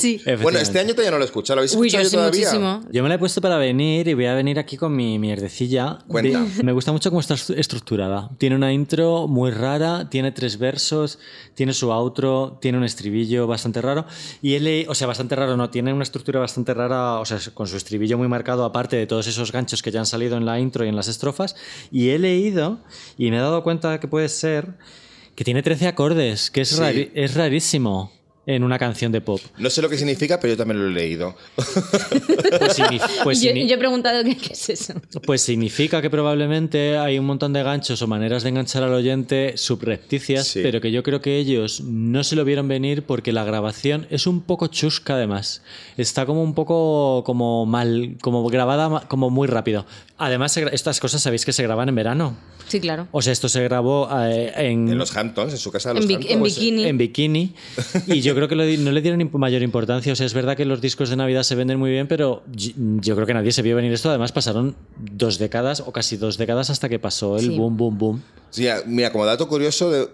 Sí. 0.00 0.20
Bueno, 0.42 0.58
este 0.58 0.78
año 0.78 0.90
todavía 0.92 1.10
no 1.10 1.18
lo 1.18 1.24
he 1.24 1.26
escuchado. 1.26 1.56
¿Lo 1.56 1.60
habéis 1.60 1.74
Uy, 1.74 1.90
yo 1.90 1.98
escuchado 2.00 2.32
sí 2.32 2.42
todavía? 2.42 2.68
muchísimo. 2.70 2.92
Yo 2.92 3.02
me 3.02 3.08
la 3.08 3.16
he 3.16 3.18
puesto 3.18 3.40
para 3.40 3.58
venir 3.58 4.08
y 4.08 4.14
voy 4.14 4.26
a 4.26 4.34
venir 4.34 4.58
aquí 4.58 4.76
con 4.76 4.94
mi 4.96 5.18
mierdecilla. 5.18 5.98
Cuenta. 6.06 6.46
Me 6.62 6.72
gusta 6.72 6.92
mucho 6.92 7.10
cómo 7.10 7.20
está 7.20 7.34
estru- 7.34 7.58
estructurada. 7.58 8.30
Tiene 8.38 8.56
una 8.56 8.72
intro 8.72 9.26
muy 9.28 9.50
rara, 9.50 10.08
tiene 10.08 10.32
tres 10.32 10.58
versos, 10.58 11.18
tiene 11.54 11.74
su 11.74 11.90
outro, 11.90 12.58
tiene 12.62 12.78
un 12.78 12.84
estribillo 12.84 13.46
bastante 13.46 13.82
raro. 13.82 14.06
Y 14.40 14.54
él, 14.54 14.86
o 14.88 14.94
sea, 14.94 15.06
bastante 15.06 15.36
raro, 15.36 15.56
no, 15.56 15.68
tiene 15.70 15.92
una 15.92 16.04
estructura 16.04 16.40
bastante 16.40 16.72
rara, 16.72 17.18
o 17.20 17.24
sea, 17.26 17.38
con 17.54 17.66
su 17.66 17.76
estribillo 17.76 18.18
muy 18.18 18.28
marcado, 18.28 18.64
aparte 18.64 18.96
de 18.96 19.06
todos 19.06 19.26
esos 19.26 19.52
ganchos 19.52 19.82
que 19.82 19.90
ya 19.90 20.00
han 20.00 20.06
salido 20.06 20.36
en 20.36 20.44
la 20.44 20.60
intro 20.60 20.84
y 20.84 20.88
en 20.88 20.96
las 20.96 21.08
estrofas. 21.08 21.56
Y 21.90 22.10
he 22.10 22.18
leído 22.18 22.80
y 23.16 23.30
me 23.30 23.38
he 23.38 23.40
dado 23.40 23.62
cuenta 23.62 23.98
que 24.00 24.08
puede 24.08 24.28
ser 24.28 24.74
que 25.34 25.44
tiene 25.44 25.62
13 25.62 25.86
acordes, 25.88 26.50
que 26.50 26.60
es, 26.62 26.68
Sí. 26.68 27.10
es 27.14 27.34
rarísimo 27.34 28.12
en 28.54 28.64
una 28.64 28.78
canción 28.78 29.12
de 29.12 29.20
pop. 29.20 29.40
No 29.58 29.70
sé 29.70 29.80
lo 29.82 29.88
que 29.88 29.96
significa, 29.96 30.40
pero 30.40 30.54
yo 30.54 30.56
también 30.56 30.80
lo 30.80 30.88
he 30.88 30.92
leído. 30.92 31.36
Pues, 31.56 32.76
pues 33.22 33.42
yo, 33.42 33.50
he 33.50 33.78
preguntado 33.78 34.24
qué, 34.24 34.36
qué 34.36 34.52
es 34.52 34.68
eso. 34.70 34.94
Pues 35.24 35.40
significa 35.42 36.02
que 36.02 36.10
probablemente 36.10 36.98
hay 36.98 37.18
un 37.18 37.26
montón 37.26 37.52
de 37.52 37.62
ganchos 37.62 38.00
o 38.02 38.06
maneras 38.06 38.42
de 38.42 38.48
enganchar 38.50 38.82
al 38.82 38.92
oyente 38.92 39.56
subrepticias, 39.56 40.48
Sí. 40.48 40.60
pero 40.62 40.80
que 40.80 40.90
yo 40.90 41.02
creo 41.02 41.20
que 41.20 41.36
ellos 41.38 41.80
no 41.82 42.24
se 42.24 42.34
lo 42.36 42.44
vieron 42.44 42.66
venir 42.68 43.04
porque 43.04 43.32
la 43.32 43.44
grabación 43.44 44.06
es 44.10 44.26
un 44.26 44.40
poco 44.40 44.66
chusca 44.66 45.14
además. 45.14 45.62
Está 45.96 46.26
como 46.26 46.42
un 46.42 46.54
poco 46.54 47.22
como 47.24 47.66
mal, 47.66 48.16
como 48.20 48.46
grabada 48.48 49.06
como 49.08 49.30
muy 49.30 49.46
rápido. 49.48 49.86
Además, 50.22 50.54
estas 50.56 51.00
cosas 51.00 51.22
sabéis 51.22 51.44
que 51.46 51.52
se 51.52 51.62
graban 51.62 51.88
en 51.88 51.94
verano. 51.94 52.36
Sí, 52.68 52.78
claro. 52.78 53.08
O 53.10 53.20
sea, 53.22 53.32
esto 53.32 53.48
se 53.48 53.62
grabó 53.64 54.08
eh, 54.22 54.52
en, 54.54 54.88
En 54.88 54.98
los 54.98 55.16
Hamptons, 55.16 55.52
en 55.52 55.58
su 55.58 55.72
casa 55.72 55.88
de 55.88 55.96
los 55.96 56.04
En, 56.04 56.12
Hamptons. 56.16 56.32
en 56.32 56.38
Pues, 56.40 56.56
bikini. 56.58 56.84
en 56.84 56.98
bikini. 56.98 57.54
Y 58.06 58.20
yo 58.20 58.34
creo 58.34 58.46
que 58.46 58.54
lo 58.54 58.64
no 58.64 58.92
le 58.92 59.00
dieron 59.02 59.28
mayor 59.34 59.62
importancia. 59.62 60.12
O 60.12 60.16
sea, 60.16 60.26
es 60.26 60.34
verdad 60.34 60.56
que 60.56 60.64
los 60.66 60.80
discos 60.80 61.08
de 61.10 61.16
Navidad 61.16 61.42
se 61.42 61.54
venden 61.56 61.78
muy 61.78 61.90
bien, 61.90 62.06
pero 62.06 62.44
yo 62.54 63.14
creo 63.16 63.26
que 63.26 63.34
nadie 63.34 63.50
se 63.50 63.62
vio 63.62 63.74
venir 63.76 63.92
esto. 63.92 64.10
Además, 64.10 64.30
pasaron 64.30 64.76
dos 64.98 65.38
décadas 65.38 65.80
o 65.80 65.90
casi 65.90 66.16
dos 66.16 66.36
décadas 66.38 66.70
hasta 66.70 66.88
que 66.88 66.98
pasó 66.98 67.36
el 67.36 67.46
Sí. 67.46 67.56
boom, 67.56 67.76
boom, 67.76 67.98
boom. 67.98 68.22
Sí, 68.50 68.68
mira, 68.86 69.10
como 69.12 69.24
dato 69.24 69.48
curioso, 69.48 69.90
de- 69.90 70.08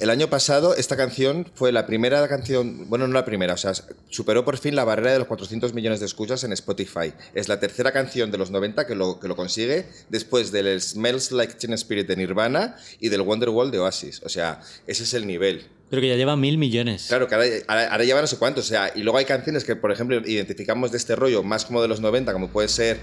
el 0.00 0.10
año 0.10 0.28
pasado 0.28 0.74
esta 0.74 0.96
canción 0.96 1.50
fue 1.54 1.72
la 1.72 1.86
primera 1.86 2.26
canción, 2.28 2.88
bueno, 2.88 3.06
no 3.06 3.14
la 3.14 3.24
primera, 3.24 3.54
o 3.54 3.56
sea, 3.56 3.72
superó 4.08 4.44
por 4.44 4.58
fin 4.58 4.74
la 4.74 4.84
barrera 4.84 5.12
de 5.12 5.18
los 5.18 5.28
400 5.28 5.74
millones 5.74 6.00
de 6.00 6.06
escuchas 6.06 6.44
en 6.44 6.52
Spotify. 6.52 7.12
Es 7.34 7.48
la 7.48 7.60
tercera 7.60 7.92
canción 7.92 8.30
de 8.30 8.38
los 8.38 8.50
90 8.50 8.86
que 8.86 8.94
lo, 8.94 9.20
que 9.20 9.28
lo 9.28 9.36
consigue 9.36 9.86
después 10.08 10.52
del 10.52 10.80
Smells 10.80 11.32
Like 11.32 11.54
Teen 11.54 11.72
Spirit 11.74 12.06
de 12.06 12.16
Nirvana 12.16 12.76
y 13.00 13.08
del 13.08 13.20
Wonderwall 13.22 13.70
de 13.70 13.78
Oasis. 13.78 14.22
O 14.24 14.28
sea, 14.28 14.60
ese 14.86 15.04
es 15.04 15.14
el 15.14 15.26
nivel. 15.26 15.66
Pero 15.90 16.00
que 16.00 16.08
ya 16.08 16.16
lleva 16.16 16.36
mil 16.36 16.56
millones. 16.56 17.06
Claro, 17.08 17.28
que 17.28 17.34
ahora, 17.34 17.46
ahora, 17.68 17.92
ahora 17.92 18.04
lleva 18.04 18.20
no 18.22 18.26
sé 18.26 18.38
cuánto. 18.38 18.60
O 18.60 18.64
sea, 18.64 18.92
y 18.94 19.02
luego 19.02 19.18
hay 19.18 19.26
canciones 19.26 19.62
que, 19.62 19.76
por 19.76 19.92
ejemplo, 19.92 20.16
identificamos 20.24 20.90
de 20.90 20.96
este 20.96 21.16
rollo 21.16 21.42
más 21.42 21.66
como 21.66 21.82
de 21.82 21.88
los 21.88 22.00
90, 22.00 22.32
como 22.32 22.48
puede 22.48 22.68
ser 22.68 22.98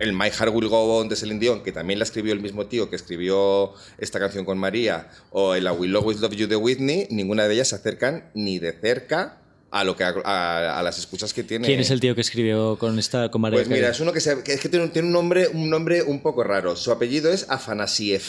el 0.00 0.12
My 0.12 0.30
Heart 0.30 0.52
Will 0.54 0.68
Go 0.68 0.98
On 0.98 1.08
de 1.08 1.16
Celine 1.16 1.38
Dion, 1.40 1.62
que 1.62 1.72
también 1.72 1.98
la 1.98 2.04
escribió 2.04 2.32
el 2.32 2.40
mismo 2.40 2.66
tío 2.66 2.90
que 2.90 2.96
escribió 2.96 3.72
esta 3.98 4.18
canción 4.18 4.44
con 4.44 4.58
María, 4.58 5.08
o 5.30 5.54
el 5.54 5.64
I 5.64 5.68
Will 5.70 5.94
Always 5.96 6.20
Love 6.20 6.34
You 6.34 6.46
de 6.48 6.56
Whitney, 6.56 7.06
ninguna 7.10 7.46
de 7.48 7.54
ellas 7.54 7.68
se 7.68 7.76
acercan 7.76 8.30
ni 8.34 8.58
de 8.58 8.72
cerca 8.72 9.38
a 9.70 9.82
lo 9.84 9.96
que 9.96 10.04
a, 10.04 10.14
a- 10.24 10.78
a 10.78 10.82
las 10.82 10.98
escuchas 10.98 11.32
que 11.32 11.42
tiene. 11.42 11.66
¿Quién 11.66 11.80
es 11.80 11.90
el 11.90 12.00
tío 12.00 12.14
que 12.14 12.20
escribió 12.20 12.76
con 12.78 12.98
esta 12.98 13.30
con 13.30 13.40
Mariah 13.40 13.60
Pues 13.64 13.68
mira, 13.68 13.88
es 13.90 14.00
uno 14.00 14.12
que, 14.12 14.20
se- 14.20 14.42
que 14.42 14.54
es 14.54 14.60
que 14.60 14.68
tiene, 14.68 14.84
un- 14.86 14.92
tiene 14.92 15.06
un 15.08 15.12
nombre, 15.12 15.48
un 15.48 15.68
nombre 15.70 16.02
un 16.02 16.20
poco 16.22 16.44
raro. 16.44 16.76
Su 16.76 16.92
apellido 16.92 17.32
es 17.32 17.46
Afanasiev. 17.48 18.22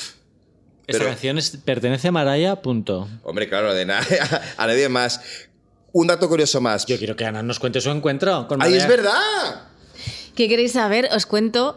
Esta 0.87 0.99
pero- 0.99 1.05
canción 1.05 1.37
es- 1.37 1.57
pertenece 1.63 2.07
a 2.07 2.11
Mariah, 2.11 2.61
punto. 2.61 3.07
Hombre, 3.23 3.47
claro, 3.49 3.73
de 3.73 3.85
na- 3.85 4.01
a 4.57 4.67
nadie 4.67 4.89
más. 4.89 5.21
Un 5.91 6.07
dato 6.07 6.27
curioso 6.27 6.59
más. 6.61 6.85
Yo 6.87 6.97
quiero 6.97 7.15
que 7.15 7.25
Ana 7.25 7.41
nos 7.41 7.59
cuente 7.59 7.79
su 7.79 7.89
encuentro 7.89 8.47
con 8.47 8.61
¡Ay, 8.61 8.69
Mariah. 8.71 8.83
es 8.83 8.89
verdad! 8.89 9.67
¿Qué 10.35 10.49
queréis 10.49 10.73
saber? 10.73 11.09
Os 11.15 11.25
cuento 11.25 11.75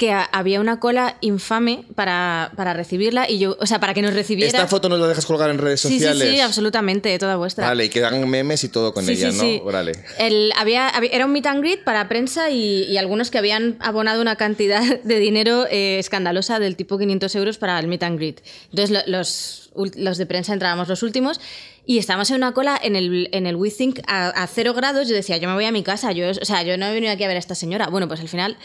que 0.00 0.12
había 0.12 0.60
una 0.60 0.80
cola 0.80 1.18
infame 1.20 1.84
para, 1.94 2.52
para 2.56 2.72
recibirla 2.72 3.28
y 3.28 3.38
yo, 3.38 3.54
o 3.60 3.66
sea, 3.66 3.80
para 3.80 3.92
que 3.92 4.00
nos 4.00 4.14
recibiera. 4.14 4.48
Esta 4.48 4.66
foto 4.66 4.88
nos 4.88 4.98
la 4.98 5.06
dejas 5.06 5.26
colgar 5.26 5.50
en 5.50 5.58
redes 5.58 5.82
sí, 5.82 5.88
sí, 5.88 5.94
sociales. 5.98 6.30
sí, 6.34 6.40
absolutamente, 6.40 7.18
toda 7.18 7.36
vuestra. 7.36 7.66
Vale, 7.66 7.84
y 7.84 7.88
que 7.90 8.02
hagan 8.02 8.26
memes 8.26 8.64
y 8.64 8.70
todo 8.70 8.94
con 8.94 9.04
Sí, 9.04 9.12
ella, 9.12 9.30
sí, 9.30 9.36
¿no? 9.36 9.42
sí. 9.42 9.60
Vale. 9.62 9.92
El- 10.18 10.52
había, 10.56 10.88
había- 10.88 11.10
era 11.12 11.26
un 11.26 11.32
meet 11.32 11.44
and 11.44 11.60
greet 11.60 11.84
para 11.84 12.08
prensa 12.08 12.48
y, 12.48 12.84
y 12.84 12.96
algunos 12.96 13.30
que 13.30 13.36
habían 13.36 13.76
abonado 13.80 14.22
una 14.22 14.36
cantidad 14.36 14.82
de 15.04 15.18
dinero 15.18 15.66
eh, 15.70 15.98
escandalosa 15.98 16.58
del 16.58 16.76
tipo 16.76 16.96
500 16.96 17.34
euros 17.34 17.58
para 17.58 17.78
el 17.78 17.86
meet 17.86 18.02
and 18.02 18.16
greet. 18.18 18.40
Entonces 18.70 18.90
lo- 18.90 19.18
los, 19.18 19.70
los 19.96 20.16
de 20.16 20.24
prensa 20.24 20.54
entrábamos 20.54 20.88
los 20.88 21.02
últimos 21.02 21.42
y 21.84 21.98
estábamos 21.98 22.30
en 22.30 22.36
una 22.36 22.52
cola 22.52 22.80
en 22.82 22.96
el, 22.96 23.28
en 23.32 23.46
el 23.46 23.56
WeThink 23.56 24.00
a, 24.06 24.28
a 24.30 24.46
cero 24.46 24.72
grados. 24.72 25.08
Yo 25.08 25.14
decía, 25.14 25.36
yo 25.36 25.46
me 25.46 25.54
voy 25.54 25.66
a 25.66 25.72
mi 25.72 25.82
casa, 25.82 26.10
yo, 26.12 26.30
o 26.30 26.44
sea, 26.46 26.62
yo 26.62 26.78
no 26.78 26.86
he 26.86 26.94
venido 26.94 27.12
aquí 27.12 27.24
a 27.24 27.28
ver 27.28 27.36
a 27.36 27.40
esta 27.40 27.54
señora. 27.54 27.88
Bueno, 27.88 28.08
pues 28.08 28.20
al 28.20 28.28
final 28.28 28.56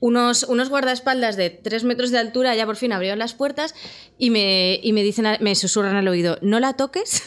unos, 0.00 0.42
unos 0.42 0.68
guardaespaldas 0.68 1.36
de 1.36 1.48
tres 1.50 1.82
metros 1.84 2.10
de 2.10 2.18
altura 2.18 2.54
ya 2.54 2.66
por 2.66 2.76
fin 2.76 2.92
abrieron 2.92 3.18
las 3.18 3.32
puertas 3.34 3.74
y 4.18 4.30
me, 4.30 4.78
y 4.82 4.92
me 4.92 5.02
dicen, 5.02 5.26
me 5.40 5.54
susurran 5.54 5.96
al 5.96 6.06
oído, 6.08 6.38
no 6.42 6.60
la 6.60 6.74
toques 6.74 7.22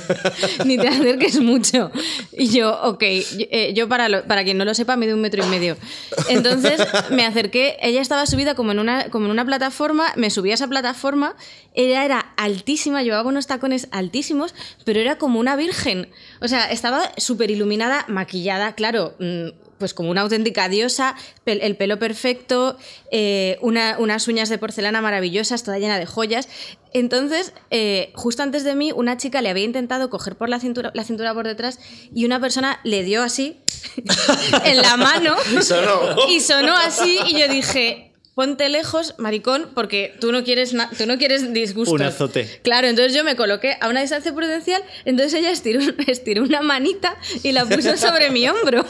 ni 0.64 0.78
te 0.78 0.88
acerques 0.88 1.38
mucho. 1.40 1.90
Y 2.32 2.48
yo, 2.48 2.80
ok, 2.82 3.02
yo, 3.02 3.46
eh, 3.50 3.72
yo 3.74 3.88
para, 3.88 4.08
lo- 4.08 4.24
para 4.24 4.42
quien 4.44 4.56
no 4.58 4.64
lo 4.64 4.74
sepa, 4.74 4.96
mido 4.96 5.14
un 5.14 5.20
metro 5.20 5.44
y 5.44 5.48
medio. 5.48 5.76
Entonces 6.28 6.80
me 7.10 7.24
acerqué, 7.26 7.76
ella 7.82 8.00
estaba 8.00 8.26
subida 8.26 8.54
como 8.54 8.72
en 8.72 8.78
una, 8.78 9.10
como 9.10 9.26
en 9.26 9.30
una 9.32 9.44
plataforma, 9.44 10.12
me 10.16 10.30
subí 10.30 10.50
a 10.50 10.54
esa 10.54 10.66
plataforma, 10.68 11.36
ella 11.74 12.04
era 12.04 12.20
altísima, 12.36 13.02
llevaba 13.02 13.28
unos 13.28 13.46
tacones 13.46 13.88
altísimos, 13.90 14.54
pero 14.84 15.00
era 15.00 15.18
como 15.18 15.38
una 15.40 15.56
virgen. 15.56 16.08
O 16.40 16.48
sea, 16.48 16.70
estaba 16.70 17.12
súper 17.16 17.50
iluminada, 17.50 18.04
maquillada, 18.08 18.74
claro. 18.74 19.14
Pues 19.84 19.92
como 19.92 20.10
una 20.10 20.22
auténtica 20.22 20.70
diosa, 20.70 21.14
pel- 21.44 21.58
el 21.60 21.76
pelo 21.76 21.98
perfecto, 21.98 22.78
eh, 23.10 23.58
una- 23.60 23.96
unas 23.98 24.26
uñas 24.28 24.48
de 24.48 24.56
porcelana 24.56 25.02
maravillosas, 25.02 25.62
toda 25.62 25.78
llena 25.78 25.98
de 25.98 26.06
joyas. 26.06 26.48
Entonces, 26.94 27.52
eh, 27.70 28.10
justo 28.14 28.42
antes 28.42 28.64
de 28.64 28.74
mí, 28.74 28.92
una 28.92 29.18
chica 29.18 29.42
le 29.42 29.50
había 29.50 29.64
intentado 29.64 30.08
coger 30.08 30.36
por 30.36 30.48
la 30.48 30.58
cintura, 30.58 30.90
la 30.94 31.04
cintura 31.04 31.34
por 31.34 31.46
detrás 31.46 31.78
y 32.14 32.24
una 32.24 32.40
persona 32.40 32.80
le 32.82 33.02
dio 33.02 33.22
así 33.22 33.60
en 34.64 34.78
la 34.78 34.96
mano 34.96 35.36
Sonó. 35.60 36.16
y 36.30 36.40
sonó 36.40 36.74
así 36.74 37.18
y 37.26 37.38
yo 37.38 37.46
dije, 37.46 38.13
ponte 38.34 38.68
lejos, 38.68 39.14
maricón, 39.18 39.70
porque 39.74 40.14
tú 40.20 40.32
no 40.32 40.42
quieres, 40.44 40.74
tú 40.98 41.06
no 41.06 41.18
quieres 41.18 41.52
disgusto. 41.52 41.94
Un 41.94 42.02
azote. 42.02 42.60
Claro, 42.62 42.88
entonces 42.88 43.14
yo 43.14 43.22
me 43.24 43.36
coloqué 43.36 43.76
a 43.80 43.88
una 43.88 44.00
distancia 44.00 44.34
prudencial, 44.34 44.82
entonces 45.04 45.34
ella 45.34 45.50
estiró, 45.50 45.80
estiró 46.06 46.42
una 46.42 46.60
manita 46.62 47.16
y 47.42 47.52
la 47.52 47.64
puso 47.64 47.96
sobre 47.96 48.30
mi 48.30 48.48
hombro. 48.48 48.84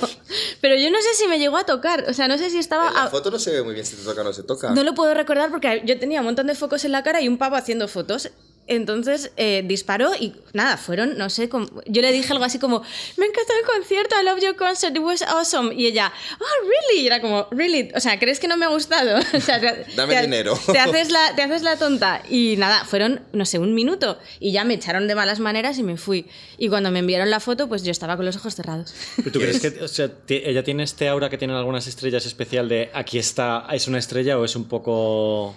Pero 0.60 0.76
yo 0.76 0.90
no 0.90 0.98
sé 1.00 1.08
si 1.16 1.28
me 1.28 1.38
llegó 1.38 1.56
a 1.58 1.64
tocar, 1.66 2.04
o 2.08 2.14
sea, 2.14 2.28
no 2.28 2.38
sé 2.38 2.50
si 2.50 2.58
estaba... 2.58 2.88
En 2.88 2.94
la 2.94 3.02
a- 3.04 3.10
foto 3.10 3.30
no 3.30 3.38
se 3.38 3.50
ve 3.50 3.62
muy 3.62 3.74
bien 3.74 3.84
si 3.86 3.96
te 3.96 4.02
toca 4.02 4.20
o 4.22 4.24
no 4.24 4.32
se 4.32 4.42
toca. 4.42 4.70
no 4.70 4.82
lo 4.82 4.94
puedo 4.94 5.12
recordar 5.14 5.50
porque 5.50 5.82
yo 5.84 5.98
tenía 5.98 6.20
un 6.20 6.26
montón 6.26 6.46
de 6.46 6.54
focos 6.54 6.84
en 6.84 6.92
la 6.92 7.02
cara 7.02 7.20
y 7.20 7.28
un 7.28 7.38
pavo 7.38 7.56
haciendo 7.56 7.86
fotos. 7.88 8.30
Entonces 8.66 9.30
eh, 9.36 9.62
disparó 9.66 10.14
y 10.18 10.34
nada, 10.54 10.76
fueron, 10.78 11.18
no 11.18 11.28
sé, 11.28 11.48
como- 11.50 11.68
yo 11.86 12.00
le 12.00 12.12
dije 12.12 12.32
algo 12.32 12.44
así 12.44 12.58
como, 12.58 12.82
me 13.18 13.26
encantó 13.26 13.52
el 13.60 13.66
concierto, 13.66 14.16
I 14.20 14.24
love 14.24 14.40
your 14.42 14.56
concert, 14.56 14.96
it 14.96 15.02
was 15.02 15.20
awesome. 15.22 15.74
Y 15.74 15.86
ella, 15.86 16.10
oh, 16.40 16.44
really? 16.62 17.02
Y 17.02 17.06
era 17.06 17.20
como, 17.20 17.46
really? 17.50 17.90
O 17.94 18.00
sea, 18.00 18.18
¿crees 18.18 18.40
que 18.40 18.48
no 18.48 18.56
me 18.56 18.64
ha 18.64 18.68
gustado? 18.68 19.18
O 19.34 19.40
sea, 19.40 19.60
te- 19.60 19.84
Dame 19.96 20.14
te- 20.14 20.22
dinero. 20.22 20.58
Te 20.72 20.78
haces, 20.78 21.10
la, 21.10 21.34
te 21.36 21.42
haces 21.42 21.62
la 21.62 21.76
tonta. 21.76 22.22
Y 22.30 22.54
nada, 22.56 22.84
fueron, 22.84 23.20
no 23.32 23.44
sé, 23.44 23.58
un 23.58 23.74
minuto. 23.74 24.18
Y 24.40 24.52
ya 24.52 24.64
me 24.64 24.74
echaron 24.74 25.08
de 25.08 25.14
malas 25.14 25.40
maneras 25.40 25.76
y 25.78 25.82
me 25.82 25.96
fui. 25.98 26.26
Y 26.56 26.68
cuando 26.68 26.90
me 26.90 27.00
enviaron 27.00 27.28
la 27.30 27.40
foto, 27.40 27.68
pues 27.68 27.82
yo 27.84 27.90
estaba 27.90 28.16
con 28.16 28.24
los 28.24 28.36
ojos 28.36 28.54
cerrados. 28.54 28.94
¿Pero 29.16 29.30
¿Tú 29.32 29.40
crees 29.40 29.60
que 29.60 29.82
o 29.82 29.88
sea, 29.88 30.10
ella 30.28 30.62
tiene 30.64 30.84
este 30.84 31.08
aura 31.08 31.28
que 31.28 31.36
tienen 31.36 31.56
algunas 31.56 31.86
estrellas 31.86 32.24
especial 32.24 32.68
de 32.68 32.90
aquí 32.94 33.18
está, 33.18 33.66
es 33.72 33.86
una 33.88 33.98
estrella 33.98 34.38
o 34.38 34.44
es 34.44 34.56
un 34.56 34.64
poco... 34.64 35.54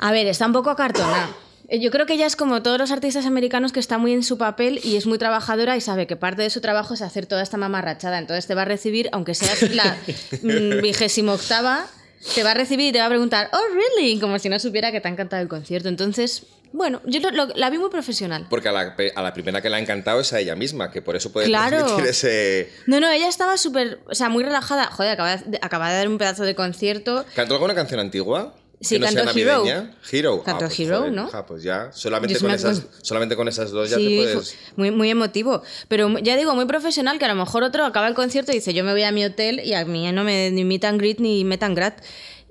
A 0.00 0.10
ver, 0.12 0.26
está 0.26 0.46
un 0.46 0.52
poco 0.52 0.70
acartonada. 0.70 1.30
Eh, 1.68 1.80
Yo 1.80 1.90
creo 1.90 2.06
que 2.06 2.14
ella 2.14 2.26
es 2.26 2.34
como 2.36 2.62
todos 2.62 2.78
los 2.78 2.90
artistas 2.90 3.26
americanos 3.26 3.72
que 3.72 3.80
está 3.80 3.98
muy 3.98 4.12
en 4.12 4.22
su 4.22 4.38
papel 4.38 4.80
y 4.82 4.96
es 4.96 5.06
muy 5.06 5.18
trabajadora 5.18 5.76
y 5.76 5.80
sabe 5.80 6.06
que 6.06 6.16
parte 6.16 6.42
de 6.42 6.50
su 6.50 6.60
trabajo 6.60 6.94
es 6.94 7.02
hacer 7.02 7.26
toda 7.26 7.42
esta 7.42 7.56
mamarrachada. 7.56 8.18
Entonces 8.18 8.46
te 8.46 8.54
va 8.54 8.62
a 8.62 8.64
recibir, 8.64 9.08
aunque 9.12 9.34
seas 9.34 9.62
la 9.74 9.96
vigésimo 10.82 11.32
octava, 11.32 11.86
te 12.34 12.42
va 12.42 12.52
a 12.52 12.54
recibir 12.54 12.88
y 12.88 12.92
te 12.92 12.98
va 12.98 13.06
a 13.06 13.10
preguntar, 13.10 13.50
oh, 13.52 13.60
really? 13.74 14.18
Como 14.18 14.38
si 14.38 14.48
no 14.48 14.58
supiera 14.58 14.90
que 14.92 15.00
te 15.00 15.08
ha 15.08 15.10
encantado 15.10 15.42
el 15.42 15.48
concierto. 15.48 15.88
Entonces, 15.88 16.44
bueno, 16.72 17.00
yo 17.06 17.20
lo- 17.20 17.30
lo- 17.30 17.54
la 17.54 17.70
vi 17.70 17.78
muy 17.78 17.90
profesional. 17.90 18.46
Porque 18.50 18.68
a 18.68 18.72
la, 18.72 18.94
a 19.14 19.22
la 19.22 19.32
primera 19.32 19.60
que 19.62 19.70
le 19.70 19.76
ha 19.76 19.78
encantado 19.78 20.20
es 20.20 20.32
a 20.32 20.40
ella 20.40 20.54
misma, 20.56 20.90
que 20.90 21.00
por 21.02 21.16
eso 21.16 21.32
puede 21.32 21.46
Claro. 21.46 21.78
transmitir 21.78 22.06
ese... 22.10 22.70
No, 22.86 22.98
no, 23.00 23.08
ella 23.10 23.28
estaba 23.28 23.56
súper, 23.56 24.00
o 24.08 24.14
sea, 24.14 24.28
muy 24.28 24.42
relajada. 24.42 24.86
Joder, 24.86 25.12
acaba 25.12 25.36
de, 25.36 25.58
acaba 25.62 25.90
de 25.90 25.96
dar 25.98 26.08
un 26.08 26.18
pedazo 26.18 26.44
de 26.44 26.54
concierto. 26.54 27.24
¿Cantó 27.34 27.54
alguna 27.54 27.74
canción 27.74 28.00
antigua? 28.00 28.54
Sí, 28.80 29.00
que 29.00 29.10
no 29.10 29.30
Hero. 29.32 29.64
Hero. 30.10 30.42
Pues, 30.44 30.78
Hero, 30.78 30.98
joder, 30.98 31.12
¿no? 31.12 31.28
pues 31.46 31.64
ya, 31.64 31.90
solamente 31.92 32.38
con, 32.38 32.50
esas, 32.52 32.82
solamente 33.02 33.34
con 33.34 33.48
esas 33.48 33.72
dos 33.72 33.90
ya 33.90 33.96
te 33.96 34.04
puedes... 34.04 34.56
muy, 34.76 34.92
muy 34.92 35.10
emotivo. 35.10 35.62
Pero 35.88 36.16
ya 36.18 36.36
digo, 36.36 36.54
muy 36.54 36.66
profesional, 36.66 37.18
que 37.18 37.24
a 37.24 37.28
lo 37.28 37.34
mejor 37.34 37.64
otro 37.64 37.84
acaba 37.84 38.06
el 38.06 38.14
concierto 38.14 38.52
y 38.52 38.56
dice, 38.56 38.74
yo 38.74 38.84
me 38.84 38.92
voy 38.92 39.02
a 39.02 39.10
mi 39.10 39.24
hotel 39.24 39.60
y 39.64 39.74
a 39.74 39.84
mí 39.84 40.10
no 40.12 40.22
me 40.22 40.52
ni 40.52 40.64
meet 40.64 40.84
and 40.84 41.00
greet 41.00 41.18
ni 41.18 41.44
met 41.44 41.62
and 41.64 41.76
grat. 41.76 42.00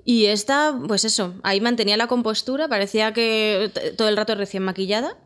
Y 0.04 0.26
esta, 0.26 0.78
pues 0.86 1.04
eso, 1.04 1.34
ahí 1.42 1.60
mantenía 1.60 1.96
la 1.96 2.08
compostura, 2.08 2.68
parecía 2.68 3.12
que 3.12 3.70
todo 3.96 4.08
el 4.08 4.16
rato 4.16 4.34
recién 4.34 4.62
maquillada, 4.62 5.16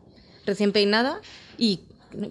recién 0.45 0.71
peinada 0.71 1.21
y 1.57 1.81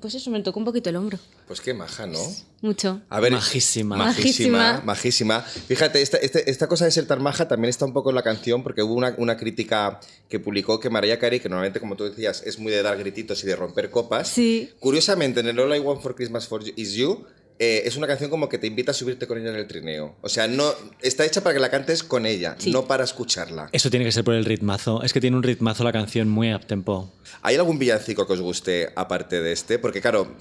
pues 0.01 0.15
eso, 0.15 0.31
me 0.31 0.41
tocó 0.41 0.59
un 0.61 0.65
poquito 0.65 0.91
el 0.91 0.97
hombro. 0.97 1.19
Pues 1.53 1.61
qué 1.61 1.75
maja, 1.75 2.07
¿no? 2.07 2.19
Mucho. 2.63 3.03
A 3.11 3.21
ver, 3.21 3.33
Majísima. 3.33 3.95
Majísima, 3.99 4.81
Majísima. 4.87 5.41
Fíjate, 5.43 6.01
esta, 6.01 6.17
este- 6.17 6.51
esta 6.51 6.67
cosa 6.67 6.87
de 6.87 6.91
ser 6.91 7.07
tan 7.07 7.23
maja 7.23 7.47
también 7.47 7.69
está 7.69 7.85
un 7.85 7.93
poco 7.93 8.09
en 8.09 8.15
la 8.17 8.23
canción 8.23 8.63
porque 8.63 8.83
hubo 8.83 8.95
una, 8.95 9.15
una 9.19 9.37
crítica 9.37 10.01
que 10.31 10.41
publicó 10.41 10.81
que 10.81 10.89
Mariah 10.89 11.19
Carey, 11.19 11.41
que 11.41 11.51
normalmente, 11.51 11.79
como 11.79 11.95
tú 11.95 12.05
decías, 12.05 12.43
es 12.47 12.59
muy 12.59 12.73
de 12.73 12.83
dar 12.83 12.97
grititos 12.97 13.45
y 13.45 13.47
de 13.49 13.55
romper 13.55 13.91
copas. 13.91 14.29
Sí. 14.29 14.71
Curiosamente, 14.81 15.41
en 15.41 15.49
el 15.49 15.59
All 15.59 15.77
I 15.77 15.81
Want 15.81 16.01
for 16.01 16.15
Christmas 16.15 16.49
for 16.49 16.65
You- 16.65 16.73
Is 16.77 16.95
You, 16.95 17.27
eh, 17.65 17.83
es 17.87 17.97
una 17.97 18.09
canción 18.09 18.29
como 18.29 18.49
que 18.49 18.59
te 18.59 18.67
invita 18.67 18.91
a 18.91 18.95
subirte 18.95 19.29
con 19.29 19.39
ella 19.39 19.51
en 19.51 19.55
el 19.55 19.69
trineo. 19.69 20.17
O 20.21 20.29
sea, 20.29 20.49
no 20.49 20.75
está 21.01 21.25
hecha 21.25 21.43
para 21.45 21.55
que 21.55 21.61
la 21.61 21.71
cantes 21.71 22.03
con 22.03 22.27
ella, 22.27 22.57
Sí. 22.59 22.73
no 22.73 22.89
para 22.89 23.05
escucharla. 23.05 23.69
Eso 23.71 23.89
tiene 23.89 24.05
que 24.05 24.11
ser 24.11 24.25
por 24.25 24.35
el 24.35 24.45
ritmazo. 24.45 25.01
Es 25.05 25.13
que 25.13 25.21
tiene 25.21 25.37
un 25.37 25.45
ritmazo 25.45 25.85
la 25.85 25.93
canción 25.93 26.29
muy 26.29 26.53
up 26.53 26.67
tempo. 26.67 27.13
¿Hay 27.41 27.55
algún 27.55 27.79
villancico 27.79 28.27
que 28.27 28.33
os 28.33 28.41
guste 28.41 28.91
aparte 28.97 29.41
de 29.41 29.53
este? 29.53 29.79
Porque 29.79 30.01
claro, 30.01 30.35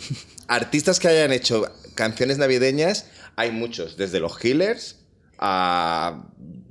artistas 0.48 1.00
que 1.00 1.10
hayan 1.10 1.32
hecho 1.32 1.72
canciones 1.94 2.40
navideñas, 2.40 3.06
hay 3.36 3.52
muchos, 3.52 3.98
desde 3.98 4.20
los 4.20 4.40
Killers 4.40 4.96
a, 5.38 6.24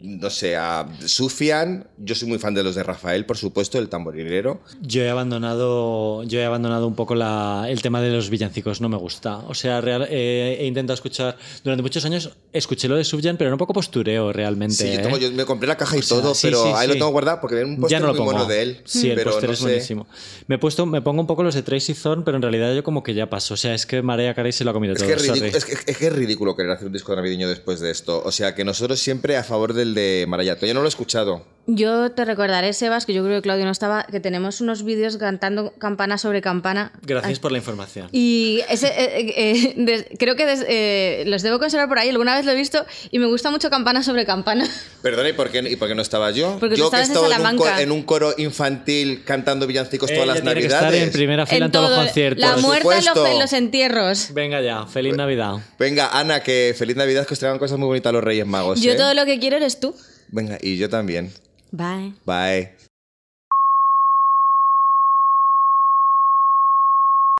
no 0.02 0.30
sé, 0.30 0.57
a 0.57 0.87
Sufian. 1.07 1.87
Yo 1.99 2.14
soy 2.14 2.28
muy 2.28 2.38
fan 2.38 2.54
de 2.54 2.62
los 2.62 2.75
de 2.75 2.83
Rafael, 2.83 3.26
por 3.26 3.37
supuesto, 3.37 3.78
el 3.78 3.88
tamborilero. 3.88 4.61
Yo 4.80 5.02
he 5.02 5.11
abandonado, 5.11 6.23
yo 6.25 6.40
he 6.40 6.45
abandonado 6.45 6.87
un 6.87 6.95
poco 6.95 7.14
la- 7.14 7.66
el 7.69 7.83
tema 7.83 8.00
de 8.00 8.11
los 8.11 8.30
villancicos, 8.30 8.80
no 8.80 8.88
me 8.88 8.97
gusta. 8.97 9.38
O 9.49 9.54
sea, 9.54 9.80
real- 9.80 10.07
eh, 10.11 10.57
he 10.61 10.66
intentado 10.66 10.95
escuchar, 10.95 11.37
durante 11.64 11.83
muchos 11.83 12.04
años 12.04 12.30
escuché 12.52 12.88
lo 12.88 12.97
de 12.97 13.04
Subjan, 13.04 13.37
pero 13.37 13.50
un 13.52 13.59
poco 13.59 13.73
postureo 13.73 14.33
realmente. 14.33 14.75
Sí, 14.75 14.92
yo, 14.95 15.02
tengo- 15.02 15.16
¿eh? 15.16 15.21
yo 15.21 15.33
me 15.33 15.45
compré 15.45 15.69
la 15.69 15.76
caja 15.76 15.97
y 15.97 16.00
O 16.00 16.02
sea, 16.02 16.21
todo, 16.21 16.35
sí, 16.35 16.47
pero 16.47 16.62
sí, 16.64 16.71
ahí 16.75 16.88
lo 16.88 16.95
tengo 16.95 17.09
guardado 17.11 17.40
porque 17.40 17.62
un 17.64 17.76
póster 17.80 17.99
ya 17.99 18.00
no 18.00 18.07
lo 18.07 18.12
muy 18.12 18.19
pongo. 18.19 18.33
bueno 18.33 18.47
de 18.47 18.62
él. 18.62 18.80
Sí, 18.85 19.11
el 19.11 19.16
pero 19.16 19.30
póster 19.33 19.49
no 19.50 19.52
es 19.54 19.59
sé. 19.59 19.64
buenísimo. 19.64 20.07
Me, 20.47 20.54
he 20.57 20.59
puesto, 20.59 20.87
me 20.87 21.02
pongo 21.02 21.21
un 21.21 21.26
poco 21.26 21.42
los 21.42 21.54
de 21.54 21.62
Tracy 21.62 21.95
Thorn, 21.95 22.25
pero 22.25 22.37
en 22.37 22.42
realidad 22.42 22.75
yo 22.75 22.83
como 22.83 23.02
que 23.02 23.14
ya 23.14 23.28
paso. 23.28 23.54
O 23.54 23.57
sea, 23.57 23.75
es 23.75 23.87
que 23.87 24.02
Mariah 24.02 24.35
Carey 24.35 24.52
se 24.52 24.64
lo 24.64 24.71
ha 24.71 24.75
comido 24.75 24.95
Es 24.95 25.00
todo. 25.00 25.09
que 25.09 25.14
es, 25.14 25.23
sorry. 25.26 25.40
ridículo, 25.40 25.59
es, 25.59 25.64
que, 25.64 25.90
es 25.92 25.97
que 25.99 26.07
es 26.07 26.12
ridículo 26.12 26.57
querer 26.57 26.73
hacer 26.73 26.87
un 26.87 26.92
disco 26.92 27.14
navideño 27.14 27.49
después 27.49 27.80
de 27.80 27.90
esto. 27.90 28.23
O 28.25 28.33
sea, 28.33 28.54
que 28.54 28.64
nosotros 28.64 28.99
siempre 29.00 29.37
a 29.37 29.45
favor 29.45 29.73
del 29.75 29.89
de 29.94 30.26
Marayato. 30.28 30.66
Yo 30.66 30.75
no 30.75 30.80
lo 30.80 30.87
he 30.87 30.88
escuchado. 30.88 31.44
Yo 31.72 32.10
te 32.10 32.24
recordaré, 32.24 32.72
Sebas, 32.72 33.06
que 33.06 33.14
yo 33.14 33.22
creo 33.22 33.38
que 33.38 33.42
Claudio 33.42 33.64
no 33.64 33.70
estaba, 33.70 34.04
que 34.04 34.18
tenemos 34.18 34.60
unos 34.60 34.82
vídeos 34.82 35.16
cantando 35.18 35.72
campana 35.78 36.18
sobre 36.18 36.42
campana. 36.42 36.90
Gracias 37.02 37.38
por 37.38 37.52
la 37.52 37.58
información. 37.58 38.08
Y 38.10 38.60
ese, 38.68 38.88
eh, 38.88 39.32
eh, 39.36 39.74
des- 39.76 40.06
creo 40.18 40.34
que 40.34 40.46
des- 40.46 40.64
eh, 40.68 41.22
los 41.26 41.42
debo 41.42 41.58
conservar 41.60 41.88
por 41.88 41.98
ahí, 41.98 42.08
alguna 42.08 42.34
vez 42.34 42.44
lo 42.44 42.50
he 42.52 42.56
visto 42.56 42.84
y 43.12 43.18
me 43.20 43.26
gusta 43.26 43.50
mucho 43.50 43.70
campana 43.70 44.02
sobre 44.02 44.26
campana. 44.26 44.66
Perdona, 45.02 45.28
¿y 45.28 45.32
por 45.32 45.50
qué, 45.50 45.58
y 45.60 45.76
por 45.76 45.86
qué 45.88 45.94
no 45.94 46.02
estaba 46.02 46.30
yo? 46.32 46.56
Porque 46.58 46.74
tú 46.74 46.80
yo 46.82 46.90
que 46.90 46.96
he 46.96 47.02
estabas 47.02 47.08
en 47.08 47.34
en 47.36 47.46
un, 47.46 47.56
co- 47.56 47.64
Salamanca. 47.64 47.82
en 47.82 47.92
un 47.92 48.02
coro 48.02 48.34
infantil 48.36 49.22
cantando 49.24 49.66
villancicos 49.66 50.10
todas 50.10 50.26
las 50.26 50.38
que 50.38 50.44
navidades. 50.44 50.72
estar 50.74 50.94
en 50.94 51.12
primera 51.12 51.46
fila 51.46 51.66
en, 51.66 51.72
todos 51.72 51.90
los 51.90 51.98
conciertos. 52.00 52.40
La 52.40 52.56
muerte 52.56 52.88
en 52.88 52.94
los, 52.96 53.04
supuesto. 53.04 53.26
en 53.28 53.38
los 53.38 53.52
entierros. 53.52 54.34
Venga 54.34 54.60
ya, 54.60 54.86
feliz 54.86 55.14
Navidad. 55.14 55.54
Venga, 55.78 56.08
Ana, 56.18 56.40
que 56.42 56.74
feliz 56.76 56.96
Navidad, 56.96 57.26
que 57.26 57.34
os 57.34 57.38
traigan 57.40 57.58
cosas 57.58 57.78
muy 57.78 57.86
bonitas 57.86 58.12
los 58.12 58.24
Reyes 58.24 58.46
Magos. 58.46 58.80
Yo 58.80 58.92
¿eh? 58.92 58.96
todo 58.96 59.14
lo 59.14 59.24
que 59.24 59.38
quiero 59.38 59.56
eres 59.56 59.78
tú. 59.78 59.94
Venga, 60.28 60.58
y 60.60 60.76
yo 60.76 60.88
también. 60.88 61.32
Bye. 61.72 62.12
Bye. 62.24 62.74